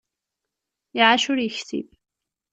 [0.99, 1.87] Iɛac ur yeksib.